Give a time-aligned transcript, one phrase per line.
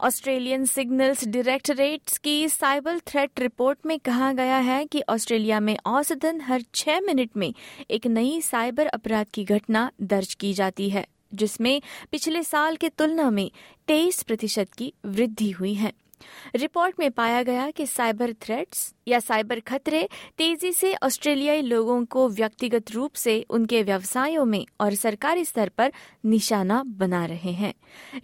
[0.00, 6.40] Australian signals directorate की cyber threat report में कहा गया है कि ऑस्ट्रेलिया में औसतन
[6.40, 7.52] हर छह मिनट में
[7.90, 13.30] एक नई साइबर अपराध की घटना दर्ज की जाती है, जिसमें पिछले साल की तुलना
[13.30, 13.50] में
[13.88, 15.92] 23 प्रतिशत की वृद्धि हुई है।
[16.56, 20.08] रिपोर्ट में पाया गया कि साइबर थ्रेट्स या साइबर खतरे
[20.38, 25.92] तेज़ी से ऑस्ट्रेलियाई लोगों को व्यक्तिगत रूप से उनके व्यवसायों में और सरकारी स्तर पर
[26.24, 27.74] निशाना बना रहे हैं।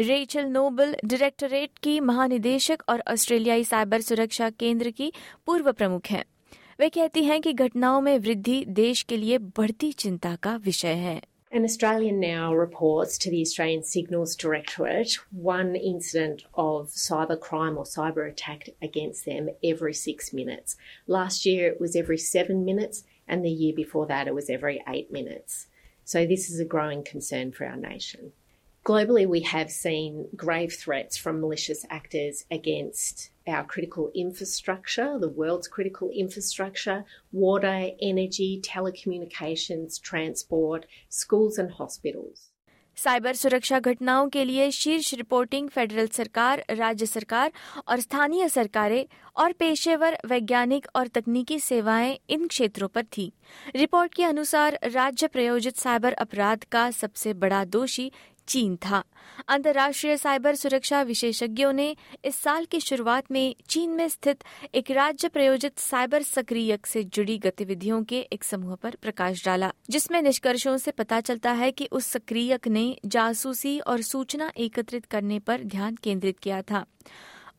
[0.00, 5.12] रेचल नोबल डायरेक्टरेट की महानिदेशक और ऑस्ट्रेलियाई साइबर सुरक्षा केंद्र की
[5.46, 6.24] पूर्व प्रमुख हैं।
[6.80, 11.20] वे कहती हैं कि घटनाओं में वृद्धि देश के लिए बढ़ती चिंता का विषय है।
[11.54, 17.84] An Australian now reports to the Australian Signals Directorate one incident of cyber crime or
[17.84, 20.74] cyber attack against them every six minutes.
[21.06, 24.82] Last year it was every seven minutes, and the year before that it was every
[24.88, 25.68] eight minutes.
[26.04, 28.32] So this is a growing concern for our nation.
[28.84, 35.68] Globally, we have seen grave threats from malicious actors against our critical infrastructure, the world's
[35.68, 42.50] critical infrastructure, water, energy, telecommunications, transport, schools and hospitals.
[42.98, 47.52] Cyber सुरक्षा घटनाओं के लिए शीर्ष reporting federal सरकार राज्य सरकार
[47.88, 49.04] और स्थानीय सरकारें
[49.36, 53.32] और पेशेवर वैज्ञानिक और तकनीकी सेवाएँ इन क्षेत्रों पर थी
[53.76, 58.10] रिपोर्ट के अनुसार राज्य प्रायोजित साइबर अपराध का सबसे बड़ा दोषी
[58.46, 59.02] चीन था।
[59.48, 64.44] अंतर्राष्ट्रीय साइबर सुरक्षा विशेषज्ञों ने इस साल की शुरुआत में चीन में स्थित
[64.74, 70.22] एक राज्य प्रायोजित साइबर सक्रियक से जुड़ी गतिविधियों के एक समूह पर प्रकाश डाला, जिसमें
[70.22, 75.64] निष्कर्षों से पता चलता है कि उस सक्रियक ने जासूसी और सूचना एकत्रित करने पर
[75.64, 76.84] ध्यान केंद्रित किया था।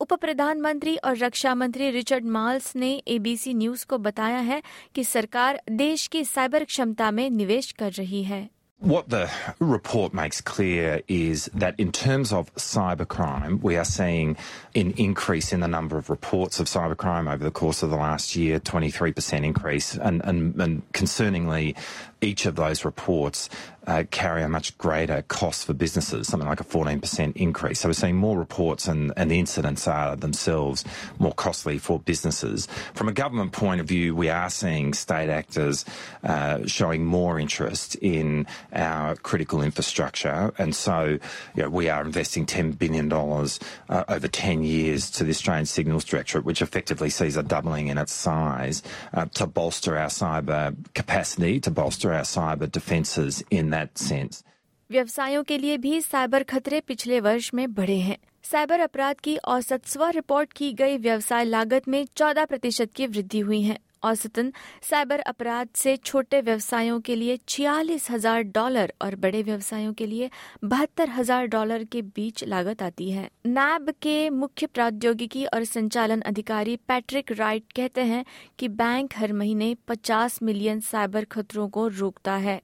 [0.00, 4.62] उप प्रधानमंत्री और रक्षा मंत्री रिचर्ड माल्स ने एबीसी न्यूज़ को बताया है
[4.94, 8.48] कि सरकार देश की साइबर क्षमता में निवेश कर रही है।
[8.80, 9.30] What the
[9.60, 14.36] report makes clear is that in terms of cybercrime, we are seeing
[14.74, 18.36] an increase in the number of reports of cybercrime over the course of the last
[18.36, 19.94] year, 23% increase.
[19.94, 21.76] And, and, and concerningly,
[22.20, 23.48] each of those reports
[23.86, 27.80] uh, carry a much greater cost for businesses, something like a 14% increase.
[27.80, 30.84] So we're seeing more reports and, and the incidents are themselves
[31.18, 32.66] more costly for businesses.
[32.94, 35.84] From a government point of view, we are seeing state actors
[36.22, 40.52] uh, showing more interest in our critical infrastructure.
[40.58, 41.18] And so
[41.54, 46.04] you know, we are investing $10 billion uh, over 10 years to the Australian Signals
[46.04, 51.60] Directorate, which effectively sees a doubling in its size uh, to bolster our cyber capacity,
[51.60, 54.42] to bolster our cyber defences in that sense.
[54.90, 59.86] व्यवसायों के लिए भी cyber खतरे पिछले वर्ष में बढ़े हैं साइबर अपराध की औसत
[59.86, 64.52] स्व रिपोर्ट की गई व्यवसाय लागत में 14 प्रतिशत की वृद्धि हुई है औसतन
[64.90, 70.30] साइबर अपराध से छोटे व्यवसायों के लिए छियालीस हज़ार डॉलर और बड़े व्यवसायों के लिए
[70.64, 76.76] बहत्तर हज़ार डॉलर के बीच लागत आती है। नैब के मुख्य प्रौद्योगिकी और संचालन अधिकारी
[76.88, 78.24] पैट्रिक राइट कहते हैं
[78.58, 82.60] कि बैंक हर महीने 50 मिलियन साइबर खतरों को रोकता है।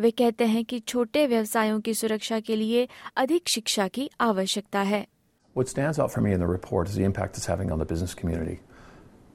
[0.00, 5.06] वे कहते हैं कि छोटे व्यवसायों की सुरक्षा के लिए अधिक शिक्षा की आवश्यकता है।
[5.56, 7.86] What stands out for me in the report is the impact it's having on the
[7.90, 8.56] business community.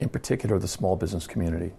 [0.00, 1.72] in particular the small business community.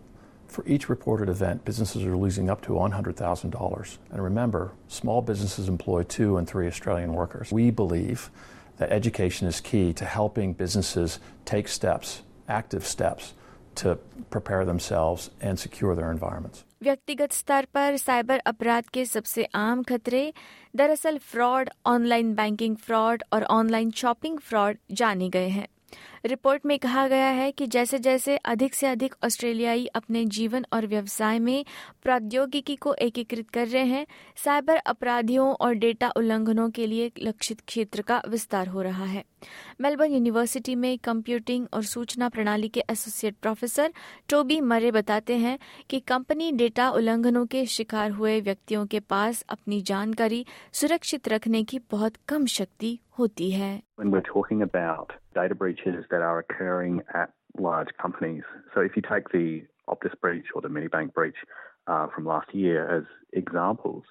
[0.48, 3.98] For each reported event, businesses are losing up to $100,000.
[4.12, 7.52] And remember, small businesses employ two and three Australian workers.
[7.52, 8.30] We believe
[8.78, 13.34] that education is key to helping businesses take steps, active steps,
[13.76, 13.98] to
[14.30, 16.64] prepare themselves and secure their environments.
[16.84, 20.34] व्यक्तिगत स्तर पर cyber अपराध के सबसे आम खतरे
[20.76, 25.68] दरअसल fraud online banking fraud और ऑनलाइन शॉपिंग फ्रॉड जाने गए हैं
[26.27, 30.87] रिपोर्ट में कहा गया है कि जैसे जैसे अधिक से अधिक ऑस्ट्रेलियाई अपने जीवन और
[30.87, 31.65] व्यवसाय में
[32.03, 38.03] प्रौद्योगिकी को एकीकृत कर रहे हैं, साइबर अपराधियों और डेटा उल्लंघनों के लिए लक्षित क्षेत्र
[38.03, 39.25] का विस्तार हो रहा है।
[39.81, 43.93] मेलबर्न यूनिवर्सिटी में कंप्यूटिंग और सूचना प्रणाली के एसोसिएट प्रोफेसर
[44.29, 45.59] टोबी मरे बताते हैं
[45.91, 50.45] कि कंपनी डेटा उल्लंघनों के शिकार हुए व्यक्तियों के पास अपनी जानकारी
[50.81, 53.73] सुरक्षित रखने की बहुत कम शक्ति होती है
[57.59, 58.43] large companies,
[58.75, 61.37] so if you take the Optus breach or the Medibank breach
[61.87, 64.05] uh, from last year as examples,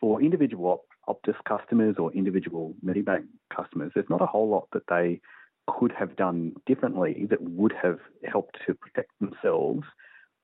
[0.00, 5.20] for individual Optus customers or individual Medibank customers, there's not a whole lot that they
[5.66, 7.98] could have done differently that would have
[8.30, 9.84] helped to protect themselves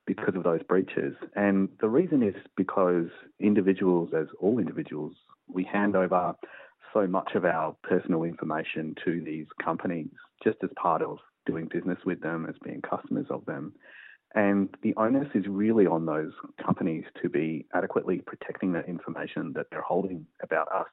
[0.07, 1.15] because of those breaches.
[1.35, 3.07] And the reason is because
[3.39, 5.13] individuals, as all individuals,
[5.47, 6.33] we hand over
[6.93, 10.09] so much of our personal information to these companies
[10.43, 13.73] just as part of doing business with them, as being customers of them.
[14.35, 19.65] And the onus is really on those companies to be adequately protecting that information that
[19.69, 20.87] they're holding about us.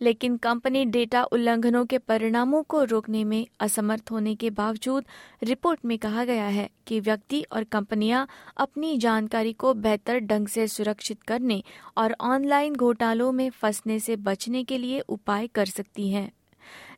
[0.00, 5.04] लेकिन company data उल्लंघनों के परिणामों को रोकने में असमर्थ होने के बावजूद
[5.42, 10.66] रिपोर्ट में कहा गया है कि व्यक्ति और कंपनियाँ अपनी जानकारी को बेहतर ढंग से
[10.68, 11.62] सुरक्षित करने
[11.98, 16.30] और ऑनलाइन घोटालों में फंसने से बचने के लिए उपाय कर सकती हैं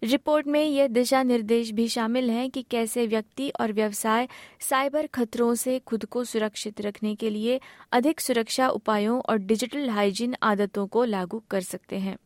[0.05, 4.29] रिपोर्ट में ये दिशा निर्देश भी शामिल हैं कि कैसे व्यक्ति और व्यवसाय
[4.61, 7.61] साइबर खतरों से खुद को सुरक्षित रखने के लिए
[7.93, 12.17] अधिक सुरक्षा उपायों और डिजिटल हाइजीन आदतों को लागू कर सकते हैं।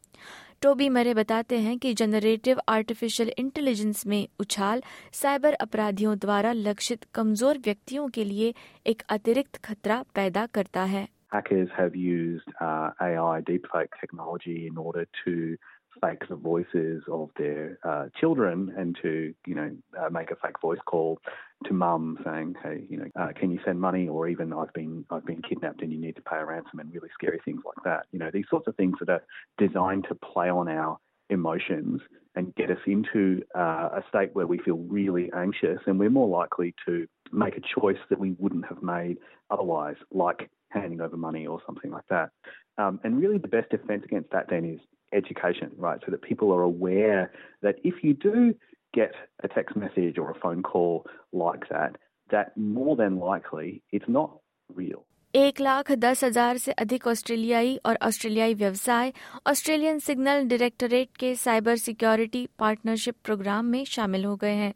[0.62, 7.58] टोबी मरे बताते हैं कि जनरेटिव आर्टिफिशियल इंटेलिजेंस में उछाल साइबर अपराधियों द्वारा लक्षित कमज़ोर
[7.58, 8.54] व्यक्तियों के लिए
[8.86, 15.06] एक अतिरिक्त खतरा पैदा करता है। Hackers have used uh, AI deepfake technology in order
[15.24, 15.56] to
[16.00, 20.60] fake the voices of their uh, children and to, you know, uh, make a fake
[20.60, 21.18] voice call
[21.64, 25.04] to mum saying, "Hey, you know, uh, can you send money?" Or even, "I've been
[25.10, 27.82] I've been kidnapped and you need to pay a ransom," and really scary things like
[27.84, 28.06] that.
[28.12, 29.22] You know, these sorts of things that are
[29.58, 30.98] designed to play on our
[31.30, 32.00] emotions
[32.36, 36.28] and get us into uh, a state where we feel really anxious and we're more
[36.28, 39.16] likely to make a choice that we wouldn't have made
[39.50, 42.30] otherwise, like handing over money or something like that.
[42.78, 44.80] Um, and really, the best defense against that then is
[45.12, 46.00] education, right?
[46.04, 47.32] So that people are aware
[47.62, 48.54] that if you do
[48.92, 49.12] get
[49.42, 51.96] a text message or a phone call like that,
[52.30, 54.38] that more than likely it's not
[54.74, 55.04] real.
[55.36, 59.12] एक लाख दस हज़ार से अधिक ऑस्ट्रेलियाई और ऑस्ट्रेलियाई व्यवसाय,
[59.46, 64.72] Australian signal directorate के साइबर सिक्योरिटी पार्टनरशिप प्रोग्राम में शामिल हो गए हैं,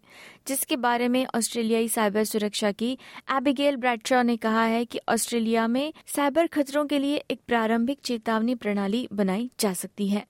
[0.48, 2.92] जिसके बारे में ऑस्ट्रेलियाई साइबर सुरक्षा की
[3.32, 8.54] एबिगेल ब्रैडशॉ ने कहा है कि ऑस्ट्रेलिया में साइबर खतरों के लिए एक प्रारंभिक चेतावनी
[8.56, 10.24] प्रणाली बनाई जा सकती है।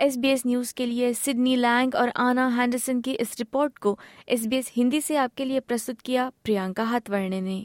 [0.00, 3.98] एस बी एस न्यूज़ के लिए सिडनी लैंग और आना हैंडरसन की इस रिपोर्ट को
[4.28, 7.64] एसबीएस हिंदी से आपके लिए प्रस्तुत किया प्रियंका हाथवर्णे ने।